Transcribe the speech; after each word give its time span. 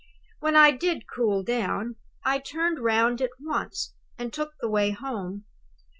When 0.39 0.55
I 0.55 0.71
did 0.71 1.03
cool 1.07 1.43
down, 1.43 1.95
I 2.25 2.39
turned 2.39 2.79
round 2.79 3.21
at 3.21 3.29
once, 3.39 3.93
and 4.17 4.33
took 4.33 4.53
the 4.59 4.67
way 4.67 4.89
home. 4.89 5.45